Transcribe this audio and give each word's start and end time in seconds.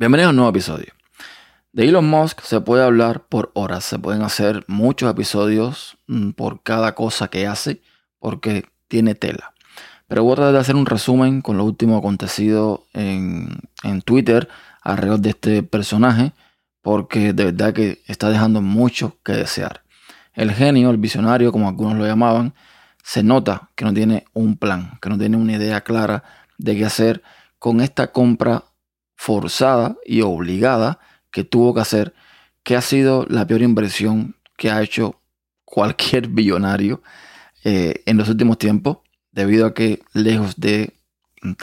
Bienvenidos 0.00 0.28
a 0.28 0.30
un 0.30 0.36
nuevo 0.36 0.50
episodio. 0.50 0.94
De 1.74 1.86
Elon 1.86 2.08
Musk 2.08 2.40
se 2.40 2.62
puede 2.62 2.82
hablar 2.82 3.24
por 3.28 3.50
horas, 3.52 3.84
se 3.84 3.98
pueden 3.98 4.22
hacer 4.22 4.64
muchos 4.66 5.10
episodios 5.10 5.98
mm, 6.06 6.30
por 6.30 6.62
cada 6.62 6.94
cosa 6.94 7.28
que 7.28 7.46
hace, 7.46 7.82
porque 8.18 8.64
tiene 8.88 9.14
tela. 9.14 9.52
Pero 10.08 10.24
voy 10.24 10.32
a 10.32 10.36
tratar 10.36 10.52
de 10.54 10.58
hacer 10.58 10.76
un 10.76 10.86
resumen 10.86 11.42
con 11.42 11.58
lo 11.58 11.66
último 11.66 11.98
acontecido 11.98 12.86
en, 12.94 13.60
en 13.82 14.00
Twitter 14.00 14.48
alrededor 14.80 15.20
de 15.20 15.28
este 15.28 15.62
personaje, 15.62 16.32
porque 16.80 17.34
de 17.34 17.44
verdad 17.44 17.74
que 17.74 18.00
está 18.06 18.30
dejando 18.30 18.62
mucho 18.62 19.18
que 19.22 19.32
desear. 19.32 19.82
El 20.32 20.50
genio, 20.52 20.88
el 20.88 20.96
visionario, 20.96 21.52
como 21.52 21.68
algunos 21.68 21.98
lo 21.98 22.06
llamaban, 22.06 22.54
se 23.04 23.22
nota 23.22 23.68
que 23.74 23.84
no 23.84 23.92
tiene 23.92 24.24
un 24.32 24.56
plan, 24.56 24.98
que 25.02 25.10
no 25.10 25.18
tiene 25.18 25.36
una 25.36 25.52
idea 25.52 25.82
clara 25.82 26.24
de 26.56 26.74
qué 26.74 26.86
hacer 26.86 27.22
con 27.58 27.82
esta 27.82 28.12
compra 28.12 28.64
forzada 29.20 29.98
y 30.06 30.22
obligada 30.22 30.98
que 31.30 31.44
tuvo 31.44 31.74
que 31.74 31.82
hacer, 31.82 32.14
que 32.62 32.74
ha 32.74 32.80
sido 32.80 33.26
la 33.28 33.46
peor 33.46 33.60
inversión 33.60 34.34
que 34.56 34.70
ha 34.70 34.80
hecho 34.80 35.20
cualquier 35.66 36.28
billonario 36.38 37.02
eh, 37.62 38.02
en 38.06 38.16
los 38.16 38.30
últimos 38.30 38.56
tiempos, 38.56 39.00
debido 39.30 39.66
a 39.66 39.74
que 39.74 40.00
lejos 40.14 40.58
de 40.58 40.94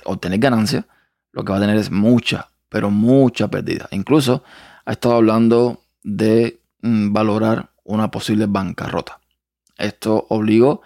obtener 0.05 0.37
ganancia, 0.37 0.85
lo 1.31 1.43
que 1.43 1.51
va 1.51 1.57
a 1.57 1.61
tener 1.61 1.77
es 1.77 1.89
mucha, 1.89 2.49
pero 2.69 2.91
mucha 2.91 3.47
pérdida. 3.47 3.87
Incluso 3.89 4.43
ha 4.85 4.91
estado 4.91 5.15
hablando 5.15 5.81
de 6.03 6.61
mm, 6.83 7.11
valorar 7.11 7.71
una 7.83 8.11
posible 8.11 8.45
bancarrota. 8.47 9.19
Esto 9.79 10.27
obligó 10.29 10.83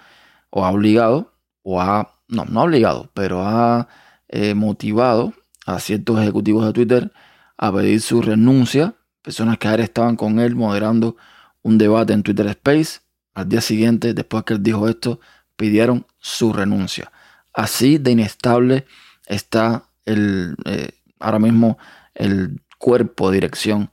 o 0.49 0.63
ha 0.63 0.71
obligado 0.71 1.33
o 1.63 1.81
ha, 1.81 2.13
no, 2.29 2.45
no 2.45 2.61
ha 2.61 2.63
obligado, 2.63 3.11
pero 3.13 3.45
ha 3.45 3.89
eh, 4.29 4.53
motivado 4.53 5.33
a 5.75 5.79
ciertos 5.79 6.19
ejecutivos 6.19 6.65
de 6.65 6.73
Twitter 6.73 7.11
a 7.57 7.71
pedir 7.71 8.01
su 8.01 8.21
renuncia. 8.21 8.95
Personas 9.21 9.57
que 9.57 9.67
ayer 9.67 9.81
estaban 9.81 10.15
con 10.15 10.39
él 10.39 10.55
moderando 10.55 11.15
un 11.61 11.77
debate 11.77 12.13
en 12.13 12.23
Twitter 12.23 12.47
Space. 12.47 12.99
Al 13.33 13.47
día 13.47 13.61
siguiente, 13.61 14.13
después 14.13 14.43
que 14.43 14.55
él 14.55 14.63
dijo 14.63 14.87
esto, 14.89 15.19
pidieron 15.55 16.05
su 16.19 16.53
renuncia. 16.53 17.11
Así 17.53 17.97
de 17.97 18.11
inestable 18.11 18.85
está 19.27 19.83
el, 20.05 20.55
eh, 20.65 20.89
ahora 21.19 21.39
mismo 21.39 21.77
el 22.15 22.61
cuerpo 22.77 23.29
de 23.29 23.35
dirección 23.35 23.91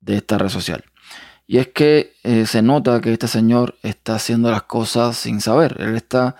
de 0.00 0.16
esta 0.16 0.38
red 0.38 0.48
social. 0.48 0.84
Y 1.46 1.58
es 1.58 1.68
que 1.68 2.14
eh, 2.24 2.44
se 2.46 2.60
nota 2.60 3.00
que 3.00 3.12
este 3.12 3.28
señor 3.28 3.76
está 3.82 4.16
haciendo 4.16 4.50
las 4.50 4.62
cosas 4.62 5.16
sin 5.16 5.40
saber. 5.40 5.76
Él 5.78 5.94
está 5.94 6.36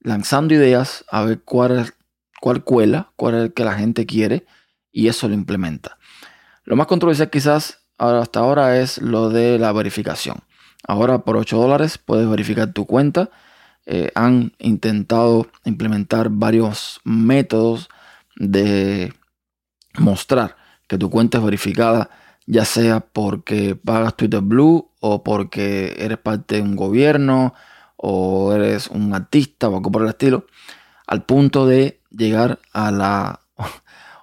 lanzando 0.00 0.54
ideas 0.54 1.04
a 1.10 1.24
ver 1.24 1.40
cuál 1.40 1.78
es 1.78 1.94
cuál 2.40 2.64
cuela, 2.64 3.12
cuál 3.16 3.34
es 3.34 3.42
el 3.44 3.52
que 3.52 3.64
la 3.64 3.74
gente 3.74 4.06
quiere 4.06 4.46
y 4.92 5.08
eso 5.08 5.28
lo 5.28 5.34
implementa. 5.34 5.98
Lo 6.64 6.76
más 6.76 6.86
controversial 6.86 7.30
quizás 7.30 7.80
hasta 7.98 8.40
ahora 8.40 8.78
es 8.78 8.98
lo 8.98 9.28
de 9.28 9.58
la 9.58 9.72
verificación. 9.72 10.38
Ahora 10.86 11.24
por 11.24 11.36
8 11.36 11.58
dólares 11.58 11.98
puedes 11.98 12.28
verificar 12.28 12.72
tu 12.72 12.86
cuenta. 12.86 13.30
Eh, 13.86 14.10
han 14.14 14.52
intentado 14.58 15.48
implementar 15.64 16.30
varios 16.30 17.00
métodos 17.04 17.88
de 18.36 19.12
mostrar 19.98 20.56
que 20.88 20.98
tu 20.98 21.10
cuenta 21.10 21.38
es 21.38 21.44
verificada, 21.44 22.10
ya 22.46 22.64
sea 22.64 23.00
porque 23.00 23.76
pagas 23.76 24.16
Twitter 24.16 24.40
Blue 24.40 24.90
o 25.00 25.22
porque 25.22 25.96
eres 25.98 26.18
parte 26.18 26.56
de 26.56 26.62
un 26.62 26.76
gobierno 26.76 27.54
o 27.96 28.52
eres 28.52 28.88
un 28.88 29.14
artista 29.14 29.68
o 29.68 29.76
algo 29.76 29.92
por 29.92 30.02
el 30.02 30.08
estilo, 30.08 30.46
al 31.06 31.24
punto 31.24 31.66
de 31.66 31.99
llegar 32.10 32.60
a 32.72 32.90
la 32.90 33.40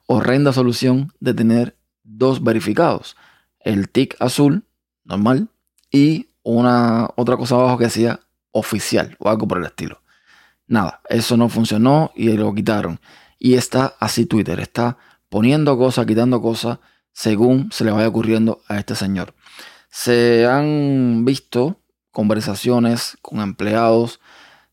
horrenda 0.08 0.54
solución 0.54 1.14
de 1.20 1.34
tener 1.34 1.78
dos 2.04 2.44
verificados. 2.44 3.16
El 3.60 3.90
tick 3.90 4.16
azul, 4.20 4.64
normal, 5.04 5.50
y 5.92 6.30
una 6.44 7.10
otra 7.16 7.38
cosa 7.38 7.56
abajo 7.56 7.78
que 7.78 7.86
decía 7.86 8.20
oficial 8.52 9.16
o 9.20 9.30
algo 9.30 9.48
por 9.48 9.58
el 9.58 9.66
estilo. 9.66 10.02
Nada, 10.68 11.02
eso 11.10 11.38
no 11.38 11.50
funcionó 11.50 12.12
y 12.16 12.32
lo 12.34 12.54
quitaron. 12.54 13.00
Y 13.40 13.54
está 13.56 13.96
así 14.00 14.26
Twitter, 14.26 14.60
está 14.60 14.98
poniendo 15.30 15.78
cosas, 15.78 16.06
quitando 16.06 16.42
cosas 16.42 16.80
según 17.12 17.72
se 17.72 17.84
le 17.84 17.92
vaya 17.92 18.08
ocurriendo 18.08 18.62
a 18.68 18.78
este 18.78 18.96
señor. 18.96 19.34
Se 19.90 20.46
han 20.46 21.26
visto 21.26 21.82
conversaciones 22.12 23.18
con 23.22 23.40
empleados 23.40 24.20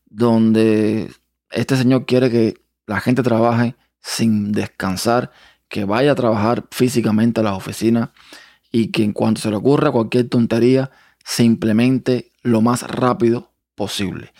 donde 0.05 1.11
este 1.49 1.75
señor 1.75 2.05
quiere 2.05 2.29
que 2.29 2.64
la 2.87 2.99
gente 2.99 3.23
trabaje 3.23 3.75
sin 4.01 4.51
descansar, 4.51 5.31
que 5.67 5.85
vaya 5.85 6.11
a 6.11 6.15
trabajar 6.15 6.65
físicamente 6.71 7.41
a 7.41 7.43
la 7.43 7.55
oficina 7.55 8.13
y 8.71 8.91
que 8.91 9.03
en 9.03 9.13
cuanto 9.13 9.41
se 9.41 9.49
le 9.49 9.55
ocurra 9.55 9.91
cualquier 9.91 10.29
tontería, 10.29 10.91
se 11.23 11.43
implemente 11.43 12.31
lo 12.41 12.61
más 12.61 12.83
rápido 12.83 13.51
posible. 13.73 14.33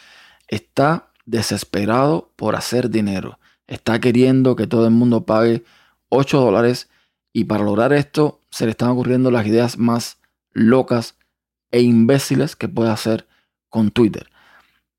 Está 0.47 1.11
desesperado 1.25 2.31
por 2.35 2.55
hacer 2.55 2.89
dinero. 2.89 3.39
Está 3.67 3.99
queriendo 3.99 4.55
que 4.55 4.67
todo 4.67 4.85
el 4.85 4.91
mundo 4.91 5.25
pague 5.25 5.63
8 6.09 6.39
dólares 6.39 6.89
y 7.33 7.45
para 7.45 7.63
lograr 7.63 7.91
esto 7.93 8.41
se 8.51 8.65
le 8.65 8.71
están 8.71 8.89
ocurriendo 8.89 9.31
las 9.31 9.47
ideas 9.47 9.77
más 9.77 10.19
locas 10.51 11.17
e 11.71 11.81
imbéciles 11.81 12.55
que 12.55 12.69
puede 12.69 12.91
hacer 12.91 13.27
con 13.69 13.91
Twitter. 13.91 14.29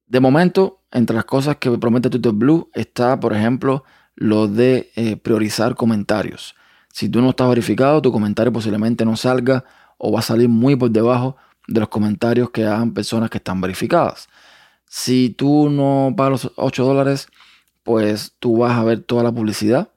De 0.07 0.21
momento, 0.21 0.83
entre 0.97 1.15
las 1.15 1.27
cosas 1.27 1.57
que 1.59 1.71
promete 1.73 2.09
Twitter 2.09 2.33
Blue 2.33 2.71
está, 2.73 3.21
por 3.21 3.35
ejemplo, 3.35 3.85
lo 4.15 4.49
de 4.49 4.91
eh, 4.97 5.17
priorizar 5.17 5.75
comentarios. 5.75 6.55
Si 6.91 7.11
tú 7.11 7.21
no 7.21 7.31
estás 7.31 7.51
verificado, 7.51 8.01
tu 8.01 8.11
comentario 8.11 8.51
posiblemente 8.51 9.05
no 9.05 9.15
salga 9.15 9.65
o 9.99 10.11
va 10.11 10.21
a 10.21 10.23
salir 10.23 10.49
muy 10.49 10.75
por 10.75 10.91
debajo 10.91 11.37
de 11.69 11.81
los 11.81 11.91
comentarios 11.91 12.49
que 12.49 12.65
hagan 12.65 12.95
personas 12.95 13.29
que 13.29 13.37
están 13.37 13.61
verificadas. 13.61 14.29
Si 14.89 15.29
tú 15.29 15.69
no 15.69 16.15
pagas 16.17 16.45
los 16.45 16.53
8 16.57 16.85
dólares, 16.85 17.29
pues 17.83 18.35
tú 18.39 18.59
vas 18.59 18.73
a 18.73 18.85
ver 18.85 19.01
toda 19.01 19.23
la 19.23 19.33
publicidad 19.33 19.91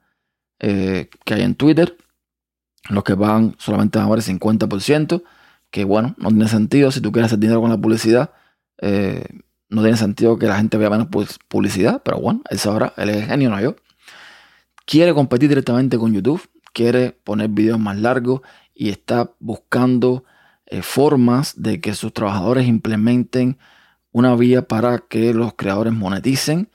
eh, 0.60 1.10
que 1.24 1.34
hay 1.34 1.44
en 1.44 1.56
Twitter. 1.56 1.96
Los 2.90 3.06
que 3.06 3.14
van 3.14 3.56
solamente 3.58 4.00
van 4.00 4.08
a 4.08 4.10
ver 4.10 4.20
el 4.20 4.26
50%, 4.26 5.24
que 5.72 5.86
bueno, 5.86 6.14
no 6.18 6.28
tiene 6.28 6.50
sentido 6.50 6.92
si 6.92 7.00
tú 7.00 7.14
quieres 7.14 7.28
hacer 7.28 7.40
dinero 7.40 7.62
con 7.62 7.70
la 7.70 7.78
publicidad. 7.78 8.31
Eh, 8.81 9.24
no 9.69 9.84
tiene 9.84 9.97
sentido 9.97 10.38
que 10.38 10.47
la 10.47 10.57
gente 10.57 10.78
vea 10.78 10.90
menos 10.90 11.07
publicidad, 11.47 12.02
pero 12.03 12.19
bueno, 12.19 12.41
él 12.50 12.57
sabrá, 12.57 12.94
él 12.97 13.09
es 13.09 13.28
genio, 13.28 13.50
no 13.50 13.62
yo. 13.62 13.75
Quiere 14.85 15.13
competir 15.13 15.50
directamente 15.50 15.97
con 16.00 16.12
YouTube, 16.13 16.50
quiere 16.74 17.12
poner 17.12 17.50
videos 17.50 17.80
más 17.80 17.97
largos 17.97 18.41
y 18.74 18.90
está 18.90 19.31
buscando 19.40 20.24
eh, 20.66 20.81
formas 20.81 21.62
de 21.62 21.80
que 21.80 21.94
sus 21.94 22.13
trabajadores 22.13 22.68
implementen 22.68 23.59
una 24.12 24.35
vía 24.35 24.68
para 24.68 24.97
que 24.97 25.34
los 25.34 25.53
creadores 25.53 25.94
moneticen. 25.94 26.69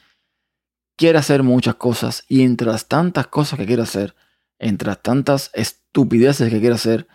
Quiere 0.97 1.19
hacer 1.19 1.43
muchas 1.43 1.75
cosas 1.75 2.25
y 2.29 2.43
entre 2.43 2.69
las 2.69 2.87
tantas 2.87 3.27
cosas 3.27 3.59
que 3.59 3.67
quiere 3.67 3.83
hacer, 3.83 4.15
entre 4.61 4.87
las 4.87 5.03
tantas 5.03 5.51
estupideces 5.55 6.49
que 6.49 6.61
quiere 6.61 6.77
hacer, 6.77 7.09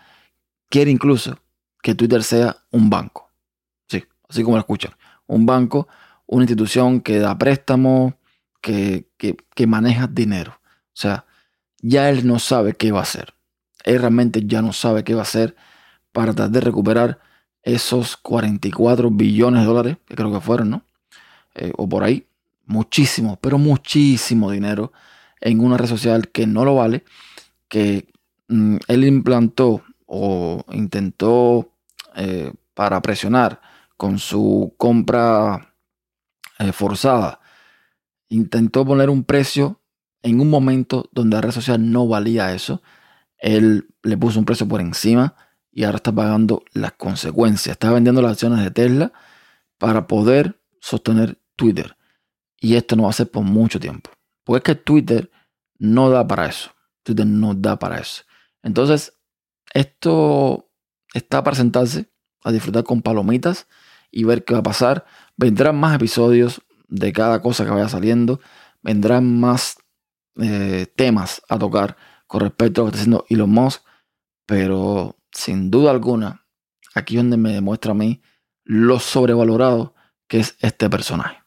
quiere 0.68 0.90
incluso 0.90 1.38
que 1.82 1.94
Twitter 1.94 2.22
sea 2.22 2.58
un 2.70 2.90
banco. 2.90 3.30
Sí, 3.88 4.04
así 4.28 4.42
como 4.42 4.56
lo 4.56 4.60
escuchan 4.60 4.92
un 5.30 5.46
banco, 5.46 5.88
una 6.26 6.42
institución 6.42 7.00
que 7.00 7.18
da 7.18 7.38
préstamos, 7.38 8.14
que, 8.60 9.06
maneja 9.66 10.06
dinero. 10.06 10.60
O 10.62 10.96
sea, 11.00 11.24
ya 11.80 12.10
él 12.10 12.26
no 12.26 12.38
sabe 12.38 12.74
qué 12.74 12.92
va 12.92 13.00
a 13.00 13.02
hacer. 13.02 13.34
Él 13.84 14.00
realmente 14.00 14.42
ya 14.44 14.60
no 14.60 14.72
sabe 14.72 15.04
qué 15.04 15.14
va 15.14 15.20
a 15.20 15.22
hacer 15.22 15.56
para 16.12 16.34
tratar 16.34 16.50
de 16.50 16.60
recuperar 16.60 17.20
esos 17.62 18.16
44 18.16 19.10
billones 19.10 19.62
de 19.62 19.66
dólares, 19.66 19.96
que 20.06 20.16
creo 20.16 20.32
que 20.32 20.40
fueron, 20.40 20.70
¿no? 20.70 20.82
Eh, 21.54 21.72
o 21.76 21.88
por 21.88 22.04
ahí. 22.04 22.26
Muchísimo, 22.66 23.38
pero 23.40 23.58
muchísimo 23.58 24.50
dinero 24.50 24.92
en 25.40 25.60
una 25.60 25.76
red 25.76 25.88
social 25.88 26.28
que 26.28 26.46
no 26.46 26.64
lo 26.64 26.76
vale, 26.76 27.04
que 27.68 28.08
mm, 28.48 28.76
él 28.88 29.04
implantó 29.04 29.82
o 30.06 30.64
intentó 30.72 31.72
eh, 32.16 32.52
para 32.74 33.00
presionar 33.00 33.60
con 34.00 34.18
su 34.18 34.74
compra 34.78 35.74
eh, 36.58 36.72
forzada, 36.72 37.38
intentó 38.30 38.86
poner 38.86 39.10
un 39.10 39.24
precio 39.24 39.82
en 40.22 40.40
un 40.40 40.48
momento 40.48 41.10
donde 41.12 41.36
la 41.36 41.42
red 41.42 41.50
social 41.50 41.90
no 41.92 42.08
valía 42.08 42.54
eso. 42.54 42.80
Él 43.36 43.90
le 44.02 44.16
puso 44.16 44.38
un 44.38 44.46
precio 44.46 44.66
por 44.66 44.80
encima 44.80 45.36
y 45.70 45.84
ahora 45.84 45.96
está 45.96 46.12
pagando 46.12 46.64
las 46.72 46.92
consecuencias. 46.92 47.74
Está 47.74 47.92
vendiendo 47.92 48.22
las 48.22 48.32
acciones 48.32 48.64
de 48.64 48.70
Tesla 48.70 49.12
para 49.76 50.06
poder 50.06 50.58
sostener 50.80 51.38
Twitter. 51.54 51.94
Y 52.58 52.76
esto 52.76 52.96
no 52.96 53.02
va 53.02 53.10
a 53.10 53.12
ser 53.12 53.30
por 53.30 53.42
mucho 53.42 53.78
tiempo. 53.78 54.12
Porque 54.44 54.70
es 54.70 54.76
que 54.76 54.82
Twitter 54.82 55.30
no 55.76 56.08
da 56.08 56.26
para 56.26 56.46
eso. 56.46 56.70
Twitter 57.02 57.26
no 57.26 57.52
da 57.52 57.78
para 57.78 57.98
eso. 57.98 58.22
Entonces, 58.62 59.12
esto 59.74 60.70
está 61.12 61.44
para 61.44 61.56
sentarse 61.56 62.10
a 62.42 62.50
disfrutar 62.50 62.82
con 62.84 63.02
palomitas 63.02 63.66
y 64.10 64.24
ver 64.24 64.44
qué 64.44 64.54
va 64.54 64.60
a 64.60 64.64
pasar. 64.64 65.06
Vendrán 65.36 65.78
más 65.78 65.94
episodios 65.94 66.62
de 66.88 67.12
cada 67.12 67.40
cosa 67.40 67.64
que 67.64 67.70
vaya 67.70 67.88
saliendo. 67.88 68.40
Vendrán 68.82 69.40
más 69.40 69.78
eh, 70.40 70.86
temas 70.96 71.42
a 71.48 71.58
tocar 71.58 71.96
con 72.26 72.40
respecto 72.40 72.80
a 72.80 72.84
lo 72.84 72.90
que 72.90 72.96
está 72.96 73.02
haciendo 73.02 73.26
Elon 73.28 73.50
Musk, 73.50 73.82
pero 74.46 75.16
sin 75.32 75.70
duda 75.70 75.90
alguna, 75.90 76.46
aquí 76.94 77.16
es 77.16 77.22
donde 77.22 77.36
me 77.36 77.52
demuestra 77.52 77.92
a 77.92 77.94
mí 77.94 78.22
lo 78.64 79.00
sobrevalorado 79.00 79.94
que 80.28 80.38
es 80.38 80.56
este 80.60 80.88
personaje. 80.88 81.38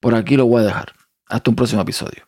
Por 0.00 0.14
aquí 0.14 0.36
lo 0.36 0.46
voy 0.46 0.62
a 0.62 0.66
dejar. 0.66 0.92
Hasta 1.26 1.50
un 1.50 1.56
próximo 1.56 1.82
episodio. 1.82 2.24